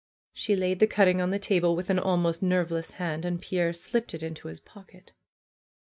She 0.33 0.55
laid 0.55 0.79
the 0.79 0.87
cutting 0.87 1.21
on 1.21 1.29
the 1.29 1.37
table 1.37 1.75
with 1.75 1.91
an 1.91 1.99
almost 1.99 2.41
nerveless 2.41 2.89
hand, 2.93 3.23
and 3.23 3.39
Pierre 3.39 3.71
slipped 3.71 4.15
it 4.15 4.23
into 4.23 4.47
his 4.47 4.59
pocket. 4.59 5.13